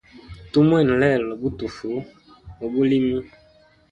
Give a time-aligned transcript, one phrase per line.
[0.51, 1.89] Tumwena lelo butufu
[2.65, 3.17] ubulimi.